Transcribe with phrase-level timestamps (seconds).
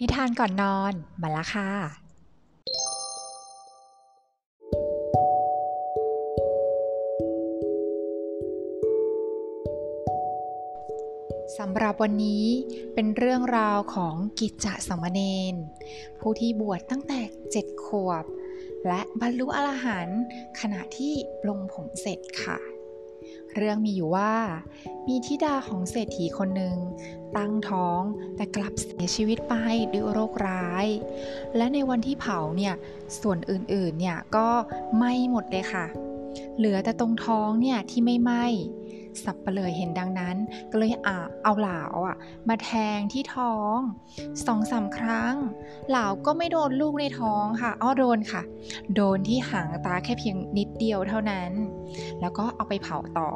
[0.00, 1.70] นิทานก่อนนอนมาละค่ะ
[11.58, 12.46] สำหรับวันนี้
[12.94, 15.20] เป็นเรื่องราวของกิจจสมเณ
[15.52, 15.54] ร
[16.20, 17.20] ผู้ที่บวชตั้งแต่
[17.50, 18.24] เจ็ดขวบ
[18.86, 20.20] และบรรลุอรหันต์
[20.60, 22.73] ขณะที่ปลงผมเสร็จค่ะ
[23.56, 24.34] เรื่องมีอยู่ว่า
[25.08, 26.76] มีธิดาของเศรษฐีคนหนึ่ง
[27.36, 28.00] ตั้งท้อง
[28.36, 29.54] แต่กลับเสียชีวิตไป
[29.92, 30.86] ด้วยโรคร้าย
[31.56, 32.74] และในวันที่เผาเนี่ย
[33.20, 34.48] ส่วนอื่นๆเนี่ยก็
[34.96, 35.86] ไหม้หมดเลยค่ะ
[36.56, 38.44] เหลือแต่ตรงท้องเนี่ยที่ไม่ไหม้
[39.24, 40.36] สับเปลยเห็นดังนั้น
[40.70, 42.16] ก็เลยอาเอาเหลาอะ
[42.48, 43.78] มาแทงที่ท้อง
[44.46, 45.34] สองสามครั้ง
[45.88, 48.42] เหลาก็ไม่โดนลูกในท้องค่ะอ้อโดนค่ะ
[48.94, 51.50] โดนที่หางตาแค่เพียงนิดเดียวเท่านั้น
[52.20, 53.30] แล้วก็เอาไปเผาต่อ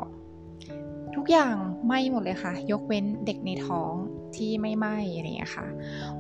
[1.15, 1.55] ทุกอย่าง
[1.87, 3.95] ไหม้หมดเลยค่ะ ยกเว้นเด็กในท้อง
[4.37, 5.67] ที่ไม่ไหม้อะไรอย่างเงี้ยค่ะ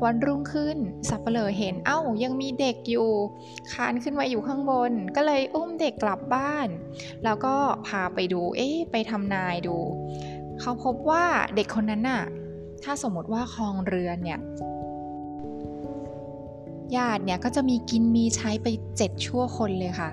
[0.04, 0.76] วันรุ่งขึ้น
[1.08, 3.10] สับเปลอเห็นเอ้ายังมีเด็กอยู่
[3.72, 6.68] คานขึ้นมาอยู่ข้างบน ก็เลยอุ้มเด็กกลับบ้าน
[7.24, 7.54] แล้วก็
[7.86, 9.76] พาไปดูเอ๊ะไปทำนายดู
[10.60, 12.22] เขาพบว่าเด็กคนนั้นน่ะ
[12.84, 14.40] ถ้าสมมติว่าคลองเรือนเนี่ย
[16.96, 20.10] ญาติเนี่ยก็จะมีกินมีใช้ไปเจ็ดชั่วคนเลยค่ะ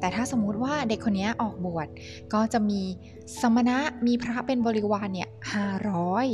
[0.00, 1.88] แต่ถ้าสมมุติว่าเด็กคนนี้ออกบวช
[2.34, 2.80] ก็จะมี
[3.40, 6.26] สมณะมีพระเป็นบริวารเนี่ยห้าร้อย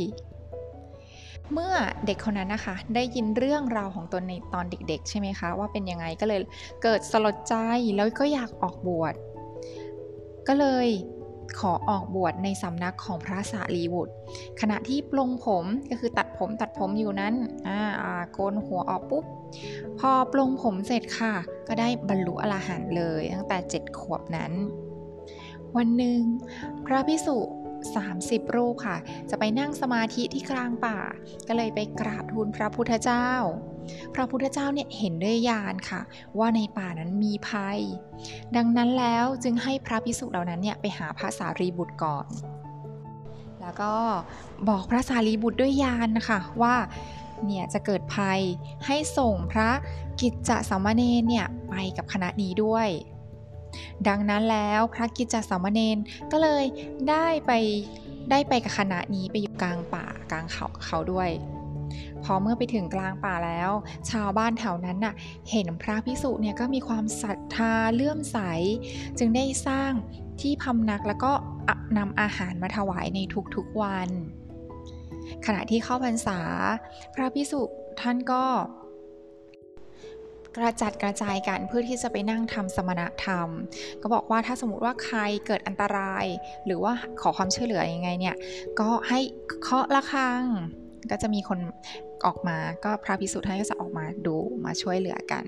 [1.53, 1.75] เมื่อ
[2.07, 6.41] เด็กคนนั้นนะคะ ได้ยินเรื่องราวของตนในตอนเด็กๆ ใช่ไหมคะ ว่าเป็นยังไงก็เลย
[6.83, 7.55] เกิดสลดใจ
[7.97, 9.15] แล้วก็อยากออกบวช
[10.49, 10.89] ก็เลย
[11.59, 14.15] ขอออกบวชในสำนักของพระสารีบุตร
[14.61, 17.35] ขณะที่ปลงผมก็คือตัดผมตัดผมอยู่นั้น
[17.67, 19.25] อ่าโกนหัวออกปุ๊บ
[19.99, 21.35] พอปลงผมเสร็จค่ะ
[21.69, 24.53] ก็ได้บรรลุอรหันต์เลย ตั้งแต่เจ็ดขวบนั้น
[25.77, 26.21] วันหนึ่ง
[26.87, 27.39] พระพิสุ
[28.15, 28.97] 30 รูปค่ะ
[29.31, 30.99] จะไปนั่งสมาธิที่กลางป่า
[31.47, 33.31] ก็เลยไปกราบทูลพระพุทธเจ้า
[34.15, 36.01] พระพุทธเจ้าเนี่ยเห็นด้วยญาณค่ะ
[36.39, 37.81] ว่าในป่านั้นมีภัย
[38.57, 42.27] ดังนั้นแล้วจึงให้พระพิสุเหล่านั้นเนี่ยไปหาพระสารีบุตรก่อน
[43.61, 43.95] แล้วก็
[44.69, 46.75] บอกพระสารีบุตรด้วยญาณนะคะว่า
[47.47, 48.41] เนี่ยจะเกิดภัย
[48.87, 49.71] ให้ส่งพระ
[50.21, 52.89] กิจจสามเณรเนี่ยไปกับคณะนี้ด้วย
[54.09, 55.99] ดังนั้นแล้วพระกิจจสามเณร
[56.33, 56.65] ก็เลย
[57.11, 57.53] ได้ไป
[58.31, 61.31] ได้ไปกับคณะนี้ไปอยู่กลางป่ากลางเขาเขาด้วย
[62.25, 63.71] พอเมื่อไปถึงกลางป่าแล้ว
[64.11, 65.15] ชาวบ้านแถวนั้นน่ะ
[65.51, 68.39] เห็นพระพิสุเนี่ยก็มีความศรัทธาเลื่อมใส
[69.19, 69.93] จึงได้สร้าง
[70.41, 71.33] ที่พำนักแล้วก็
[71.99, 73.19] นำอาหารมาถวายใน
[73.57, 74.09] ทุกๆวัน
[75.47, 76.41] ขณะที่เข้าพรรษา
[77.15, 77.63] พระพิสุ
[78.01, 78.45] ท่านก็
[80.57, 83.49] กระจัดกระจายกันเพื่อที่จะไปนั่งทำสมณธรรม
[84.03, 86.25] ก็บอกว่าถ้าสมมติว่าใครเกิดอันตราย
[86.67, 88.37] หรือว่าขอความช่วยเหลือยังไงเนี่ย
[88.81, 89.21] ก็ให้
[89.63, 90.43] เคาะระฆัง
[91.11, 91.59] ก็จะมีคน
[92.27, 95.45] ออกมาก็พระพิสุท่านก็จะออกมาดูมาช่วยเหลือกัน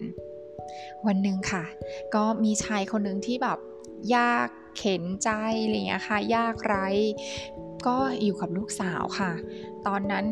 [1.06, 1.64] วันหนึ่งค่ะ
[2.14, 3.58] ก็มีชายคนหนึ่งที่แบบ
[4.16, 5.30] ยากเข็นใจ
[5.64, 6.88] อะไรเงี้ยค่ะ ยากไร้
[7.86, 9.32] ก็อยู่กับลูกสาวค่ะ
[9.86, 10.24] ตอนนั้น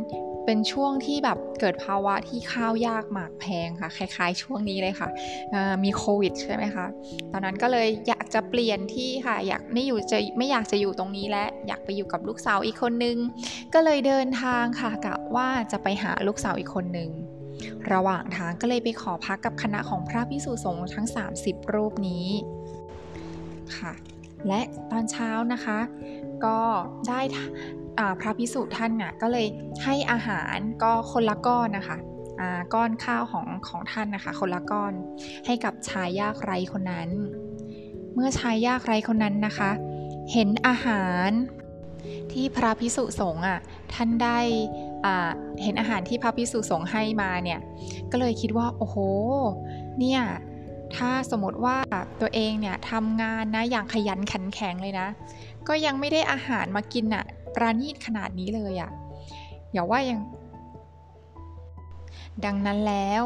[0.44, 5.08] เป็นช่วงที่แบบเกิดภาวะที่ข้าวยากหมากแพงค่ะ คล้ายๆ ช่วงนี้เลยค่ะ
[5.84, 6.86] มีโควิดใช่ไหมคะ
[7.32, 13.16] ตอนนั้นก็เลยอยากจะเปลี่ยนที่ค่ะ อยากไม่อยู่จะไม่อยากจะอยู่ตรงนี้และ อยากไปอยู่กับลูกสาวอีกคนนึง
[13.74, 17.10] ก็เลยเดินทางค่ะกะว่าจะไปหาลูกสาวอีกคนนึง
[17.92, 21.06] ระหว่างทางก็เลยไปขอพักกับคณะของพระพิสุสงฆ์ทั้ง
[21.40, 22.26] 30 รูปนี้
[23.78, 23.92] ค่ะ
[24.48, 25.78] และตอนเช้านะคะ
[26.44, 26.58] ก็
[27.08, 27.20] ได้
[28.20, 29.46] พระพิสุท่านน่ะก็เลย
[29.84, 31.98] ให้อาหารก็คนละก้อนนะคะ
[32.74, 34.92] ก้อนข้าวของของท่านนะคะ คนละก้อน
[35.46, 37.08] ให้กับชายยากไร้คนนั้น
[38.14, 39.70] เมื่อชายยากไร้คนนั้นนะคะ
[40.32, 41.28] เห็นอาหาร
[42.32, 43.58] ที่พระพิสุสงฆ์อะ
[43.94, 44.38] ท่านได้
[45.62, 47.60] เห็นอาหารที่พระพิสุสงฆ์ให้มาเนี่ย
[48.10, 48.96] ก็เลยคิดว่าโอ้โห
[50.00, 50.20] เนี่ย
[50.96, 51.76] ถ้าสมมติว่า
[52.20, 55.08] ตัวเองเนี่ยทำงานนะอย่างขยันขันแข็งเลยนะ
[55.68, 57.24] ก็ยังไม่ได้อาหารมากินอะ
[57.54, 58.90] ปราณีตขนาดนี้เลยอะ่ะ
[59.72, 60.20] อย่าว่ายัง
[62.44, 63.24] ดังนั้นแล้ว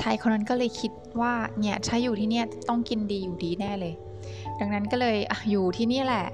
[0.00, 3.94] ชายคนนั้นก็เลยคิดว่าเนี่ยถ้าอยู่ที่เนี่ยต้องกินดีอยู่ดีแน่เลย
[4.60, 6.26] ดังนั้นก็เลยออยู่ที่นี่แหละ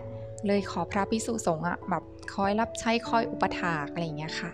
[0.46, 2.04] เลยขอพระพิสุสงฆ์อะแบบ
[2.34, 4.50] คอยรับใช้คอยอุปถากอะไรอย่างเงี้ยค่ะ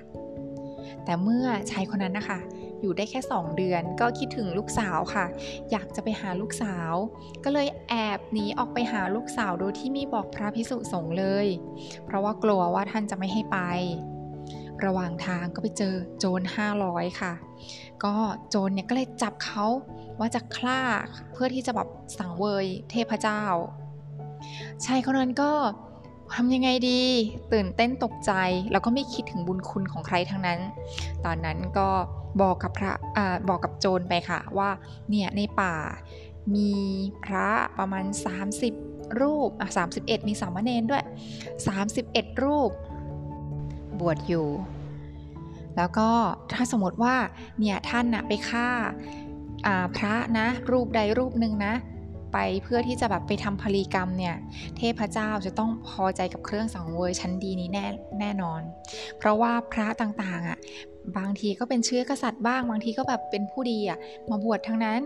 [1.04, 2.38] แต่เมื่อชายคนนั้นนะคะ
[2.80, 5.26] อยู่ได้แค่ 2 เดือน ก็คิดถึงลูกสาวค่ะ
[5.70, 6.92] อยากจะไปหาลูกสาว
[7.44, 11.46] ก็เลยแอบหนีออกไปหาลูกสาวโดยที่ไม่บอกพระพิสุสงฆ์เลย
[12.04, 13.58] เพราะว่ากลัวว่าท่านจะไม่ให้ไป
[14.84, 16.42] ระหว่างทางก็ไปเจอโจร
[16.80, 17.32] 500 ค่ะ
[18.04, 18.14] ก็
[18.48, 19.66] โจรเนี่ยก็เลยจับเขา
[20.18, 20.80] ว่าจะฆ่า
[21.32, 21.88] เพื่อที่จะแบบ
[22.18, 23.42] สังเวยเทพเจ้า
[24.84, 25.52] ชายคนนั้นก็
[26.34, 27.00] ทำยังไงดี
[27.52, 28.32] ตื่นเต้นตกใจ
[28.72, 30.60] แล้วก็ไม่คิดถึงบุญคุณของใครทั้งนั้น
[31.24, 31.88] ตอนนั้นก็
[32.42, 33.18] บอกกับพระอ
[33.48, 34.70] บอกกับโจรไปค่ะว่า
[35.10, 35.74] เนี่ยในป่า
[36.54, 36.70] มี
[37.24, 38.04] พระประมาณ
[38.62, 39.68] 30 รูปอะ
[39.98, 41.04] 31 มีสามเณรด้วย
[41.76, 42.70] 31 รูป
[44.00, 44.48] บวชอยู่
[45.76, 46.10] แล้วก็
[46.52, 47.14] ถ้าสมมติว่า
[47.58, 48.68] เนี่ยท่านนะไปฆ่า
[49.96, 51.74] พระนะรูปใดรูปหนึ่งนะ
[52.32, 54.36] ไปเพื่อที่จะแบบไปทำพลีกรรมเนี่ย
[54.76, 57.86] เทพเจ้าจะต้องพอใจกับเครื่องสังเวยชั้นดีนี้แน่
[58.20, 58.60] แน่นอน
[59.18, 60.58] เพราะว่าพระต่างๆอะ
[61.18, 63.98] บางทีก็เป็นเชื้อกษัตริย์บ้าง บางทีก็แบบเป็นผู้ดีอะ
[64.30, 65.02] มาบวชทั้งนั้น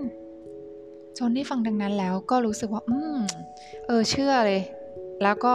[1.19, 3.21] จนได้ฟังดังนั้นแล้วก็รู้สึกว่า อืม
[3.87, 4.63] เออเชื่อเลย
[5.23, 5.55] แล้วก็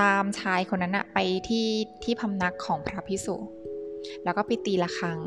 [0.00, 1.18] ตามชายคนนั้นอะไป
[1.48, 1.68] ที่
[2.04, 3.36] ที่พำนักของพระพิสุ
[4.24, 5.18] แล้วก็ไปตีละครัง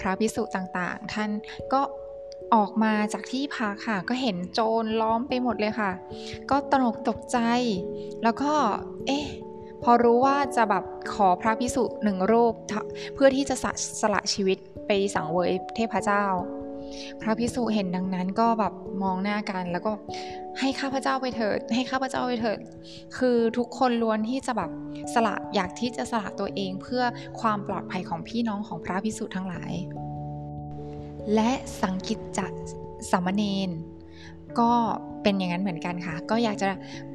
[0.00, 1.30] พระพิสุต่างๆ ท่าน
[1.72, 1.80] ก็
[2.54, 5.90] ออกมาจากที่พักค่ะ ก็เห็นโจรล้อมไปหมดเลยค่ะ
[6.50, 7.38] ก็ตนกตกใจ
[8.22, 8.52] แล้วก็
[9.06, 9.26] เอ๊ะ
[9.82, 12.54] พอรู้ว่าจะแบบขอพระพิสุหนึ่งรูป
[13.14, 13.70] เพื่อที่จะสะ
[14.00, 16.24] สละชีวิตไปสังเวยเทพเจ้า
[17.20, 19.92] พระพิสุเห็นดังนั้นก็แบบมองหน้ากันแล้วก็
[20.60, 22.58] ให้ข้าพเจ้าไปเถิด ให้ข้าพเจ้าไปเถิด
[23.18, 24.70] คือทุกคนล้วนที่จะแบบ
[25.14, 27.02] สละอยากที่จะสละตัวเองเพื่อ
[27.40, 29.72] ความปลอดภัยของพี่น้องของพระพิสุทั้งหลาย
[31.34, 31.50] และ
[31.80, 32.46] สังกิจจะ
[33.10, 33.70] สามเณร
[34.60, 34.72] ก็
[35.22, 36.68] เป็นอย่างนั้นเหมือนกันค่ะ ก็อยากจะ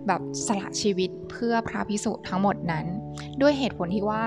[0.08, 2.86] แบบสละชีวิตเพื่อพระพิสุทั้งหมดนั้น
[3.42, 4.26] ด้วยเหตุผลที่ว่า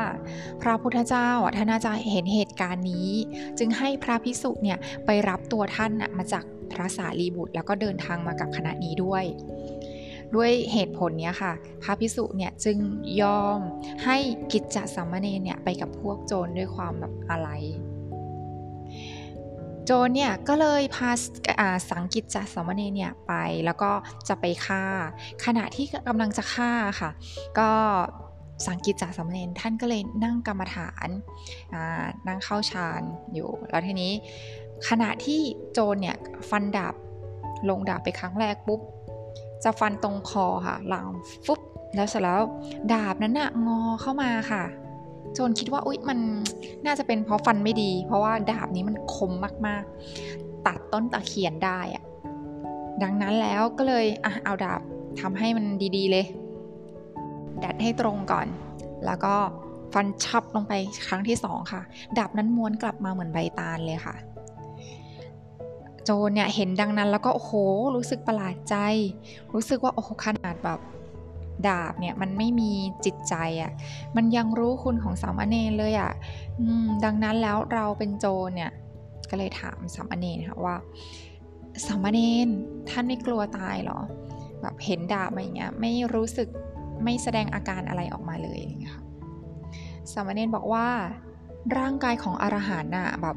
[0.63, 3.11] พระพุทธเจ้าท่านน่าจะเห็นเหตุการณ์นี้
[3.59, 9.25] จึงให้พระพิสุเนี่ยไปรับตัวท่านมาจากพระสารีบุตร แล้วก็เดินทางมากับคณะนี้ด้วย
[10.35, 11.53] ด้วยเหตุผลนี้ค่ะ
[11.83, 12.79] พระพิสุเนี่ยจึง
[13.23, 13.61] ยอม
[14.05, 14.17] ให้
[14.53, 17.51] กิจจสามเณรเนี่ยไปกับพวกโจรด้วยความแบบอะไร
[19.90, 21.11] โจรเนี่ยก็เลยพา
[21.90, 23.32] สังกิจจสามเณรเนี่ยไป
[23.64, 23.90] แล้วก็
[24.29, 24.85] จะไปฆ่า
[25.44, 27.11] ขณะที่กำลังจะฆ่าค่ะ
[27.58, 27.70] ก็
[28.67, 31.08] สังกิจจสามเณรท่านก็เลยนั่งกรรมฐาน
[32.29, 33.02] นั่งเข้าฌาน
[33.35, 34.12] อยู่ แล้วทีนี้
[34.88, 35.40] ขณะที่
[35.73, 36.17] โจรเนี่ย
[36.50, 36.94] ฟันดาบ
[37.69, 38.81] ลงดาบไปครั้งแรกปุ๊บ
[39.64, 41.06] จะฟันตรงคอค่ะหลัง
[41.46, 41.61] ฟุบ
[41.94, 42.41] แล้วเสร็จแล้ว
[42.93, 44.64] ดาบนั้นน่ะงอเข้ามาค่ะ
[45.37, 46.19] จนคิดว่าอุ๊ยมัน
[46.87, 49.33] น่าจะเป็นเพราะฟันไม่ดี เพราะว่าดาบนี้มันคม
[49.67, 52.05] มากๆ ตัดต้นตะเคียนได้อะ
[53.03, 54.81] ดังนั้นแล้วก็เลยอะเอาดาบ
[55.21, 55.67] ทำให้มัน
[55.97, 56.27] ดีๆเลย
[57.65, 58.47] ดัดให้ตรงก่อน
[59.07, 59.35] แล้วก็
[59.95, 60.73] ฟันชับลงไป
[61.07, 61.83] ครั้งที่สองค่ะ
[62.19, 64.15] ดาบนั้นม้วนกลับมาเหมือนใบตาลเลยค่ะ
[66.05, 67.53] โจนเนี่ยเห็นดังนั้นแล้วก็โอ้โห
[67.97, 68.77] รู้สึกประหลาดใจ
[69.55, 70.81] รู้สึกว่าโอ้โหขนาดแบบ
[71.69, 72.72] ดาบเนี่ยมันไม่มี
[73.05, 73.72] จิตใจอะ่ะ
[74.16, 76.12] มันยังรู้คุณของสามเณรเลยอะ่ะ
[77.05, 78.70] ดังนั้นแล้วเราเป็นโจรเนี่ย
[79.31, 80.76] ก็เลยถามสามเณรค่ะว่า
[81.87, 82.49] สามเณร
[82.90, 84.00] ท่านไม่กลัวตายหรอ
[84.62, 86.49] แบบเห็นดาบอะไรเงี้ย ไม่รู้สึก
[87.05, 89.05] ไม่แสดงอาการอะไรออกมาเลยอย่างเงี้ยค่ะ
[90.12, 90.87] สามเณรบอกว่า
[91.78, 93.37] ร่างกายของอรหันต์น่ะแบบ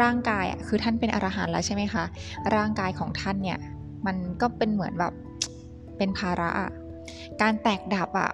[0.00, 2.04] ร่างกายอะคือท่านเป็นอรหันต์แล้วใช่ไหมคะ
[2.54, 3.58] ร่างกายของท่านเนี่ย
[4.06, 5.12] มันก็เป็นเหมือนแบบ
[5.96, 6.70] เป็นภาระอะ
[7.42, 8.32] การแตกดับอะ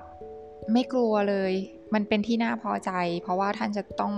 [0.72, 1.52] ไม่กลัวเลย
[1.94, 2.90] มันเป็นที่น่าพอใจ
[3.22, 4.12] เพราะว่าท่านจะต้อง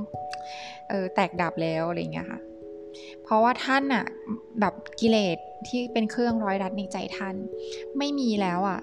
[0.89, 2.41] เออแตกดับแล้วอะไรเงี้ยค่ะ
[3.23, 4.05] เพราะว่าท่านอะ
[4.61, 5.39] แบบกิเลส
[5.69, 7.35] ที่เป็นเครื่องร้อยรัดในใจท่าน
[7.99, 8.81] ไม่มีแล้วอะ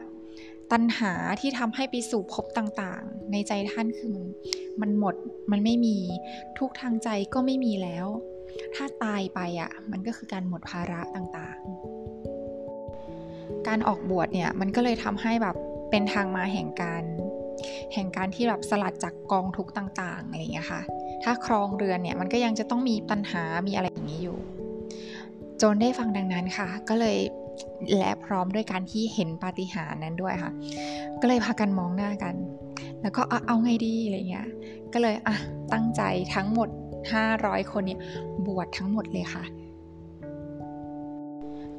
[0.71, 4.30] ตัณหาที่ทำให้ไปสู่ภพต่างๆ ในใจท่านคือมัน
[4.81, 5.16] มันหมด
[5.51, 5.98] มันไม่มี
[6.60, 8.07] ทุกทางใจก็ไม่มีแล้ว
[8.76, 12.19] ถ้าตายไปอะ่ะ มันก็คือการหมดภาระต่างๆ
[13.69, 15.56] การออกบวชเนี่ยมันก็เลยทำให้แบบ
[15.90, 17.04] เป็นทางมาแห่งการ
[17.94, 20.81] แห่งการที่แบบสลัดจากกองทุกต่างๆอะไรอย่างเงี้ยค่ะ
[21.23, 24.38] ถ้าครองเรือนเนี่ยมันก็ยังจะต้องมีปัญหามีอะไรอย่างนี้อยู่
[25.61, 27.18] จนได้ฟังดังนั้นค่ะ ก็เลย
[27.97, 30.52] และพร้อมด้วยการที่เห็นปาฏิหาริย์นั้นด้วยค่ะ
[31.21, 32.35] ก็เลยพากันมองหน้ากัน
[33.02, 34.47] แล้วก็เอาไงดีอะไรเงี้ย
[34.94, 35.35] ก็เลยอะ
[35.73, 36.02] ตั้งใจ
[36.35, 36.69] ทั้งหมด
[37.19, 37.99] 500 คนเนี่ย
[38.45, 39.44] บวชทั้งหมดเลยค่ะ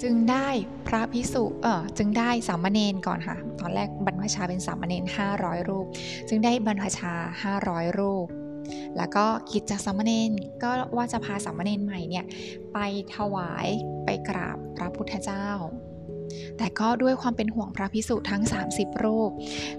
[0.03, 0.49] จึงได้
[0.87, 5.05] พระพิสุเออจึงได้สามเณรก่อนค่ะ ตอนแรกบรรพชาเป็นสามเณร
[5.37, 5.87] 500 รูป
[6.29, 7.13] จึงได้บรรพชา
[7.59, 8.27] 500 รูป
[8.97, 10.31] แล้วก็กิจจสามเณร
[10.63, 12.25] ก็ว่าจะพาสามเณรใหม่เนี่ย
[12.73, 12.79] ไป
[13.15, 13.67] ถวาย
[14.05, 15.49] ไปกราบพระพุทธเจ้า
[16.59, 18.43] แต่ก็ด้วยความเป็นห่วงพระพิสุทั้ง
[18.73, 19.31] 30 รูป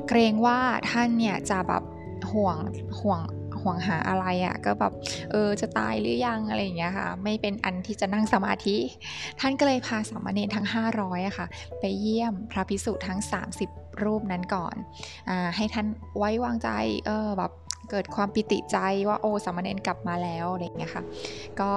[0.08, 0.60] เกรงว่า
[0.90, 1.84] ท่านเนี่ยจะแบบ
[2.32, 2.58] ห่วง
[3.00, 3.20] ห่วง
[3.62, 4.94] ห่วงหาอะไรอะ่ะก็แบบ
[5.32, 8.78] เออจะตายหรือยังอะไรอย่างเงี้ยค่ะ ไม่เป็นอันที่จะนั่งสมาธิ
[9.40, 11.48] ท่านก็เลยพาสามเณรทั้ง 500อะค่ะ
[11.80, 13.20] ไปเยี่ยมพระพิสุทั้ง
[13.62, 14.76] 30 รูปนั้นก่อน
[15.30, 15.88] อให้ท่าน
[16.18, 16.70] ไว้วางใจ
[17.06, 17.52] เออแบบ
[17.90, 18.78] เกิดความปิติใจ
[19.08, 21.04] ว่าโอ้สามเณรกลับมาแล้วอะไรอย่างเงี้ยค่ะ
[21.62, 21.72] ก็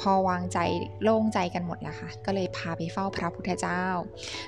[0.00, 0.58] พอวางใจ
[1.02, 3.84] โล่งใจกันหมดแล้วค่ะ ก็เลยพาไปเฝ้าพระพุทธเจ้า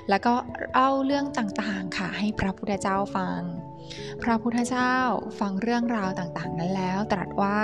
[0.09, 0.33] แล้วก็
[0.71, 3.41] เล่าเรื่องต่างๆค่ะ ให้พระพุทธเจ้าฟัง
[4.23, 4.93] พระพุทธเจ้า
[5.39, 7.59] ฟังเรื่องราวต่างๆ นั้นแล้ว ตรัสว่า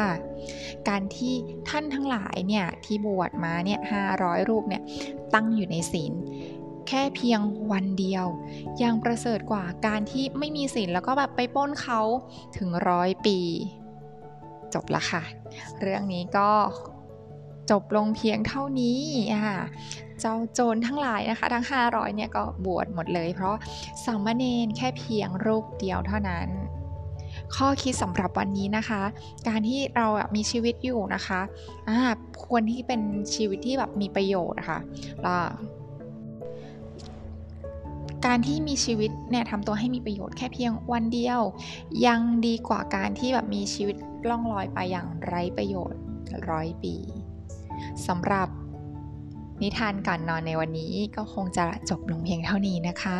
[0.90, 1.34] การที่
[1.70, 4.82] ท่านทั้งหลายเนี่ยที่บวชมาเนี่ยห้าร้อยรูปเนี่ย
[5.34, 6.14] ตั้งอยู่ในศีล
[6.88, 7.40] แค่เพียง
[7.72, 8.26] วันเดียว
[8.84, 12.02] ยังประเสริฐกว่าการที่ไม่มีศีลแล้วก็แบบไปป้นเขา
[12.58, 13.40] ถึงร้อยปี
[14.74, 15.24] จบละค่ะ
[15.82, 16.50] เรื่องนี้ก็
[17.72, 19.00] จบลงเพียงเท่านี้
[19.34, 19.46] อ่า
[20.20, 23.56] เจ้าโจรทั้งหลายนะคะ ทั้ง 500เนี่ยก็บวชหมดเลย เพราะ
[24.06, 26.48] สามเณรแค่เพียงรูปเดียวเท่านั้น
[27.56, 29.02] ข้อคิดสำหรับวันนี้นะคะ
[29.48, 31.42] การที่เราอะมีชีวิตอยู่นะคะ
[31.90, 31.98] อ่า
[32.46, 33.02] ควรที่เป็น
[33.36, 34.80] ชีวิตที่แบบมีประโยชน์นะคะ
[35.24, 35.44] แล้ว
[38.26, 41.42] การที่มีชีวิตเนี่ยทำตัวให้มีประโยชน์แค่เพียงวันเดียว
[42.06, 43.98] ยังดีกว่าการที่แบบมีชีวิต
[44.30, 46.00] ล่องลอยไปอย่างไร้ประโยชน์
[46.50, 46.96] ร้อยปี
[48.08, 48.48] สำหรับ
[49.62, 53.18] นิทานก่อนนอนในวันนี้ก็คงจะจบลงเพียงเท่านี้นะคะ